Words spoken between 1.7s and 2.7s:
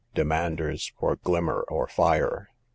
Fire.